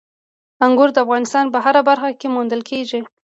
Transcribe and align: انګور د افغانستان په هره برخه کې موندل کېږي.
انګور 0.65 0.89
د 0.93 0.97
افغانستان 1.05 1.45
په 1.53 1.57
هره 1.65 1.81
برخه 1.89 2.09
کې 2.19 2.27
موندل 2.35 2.61
کېږي. 2.69 2.99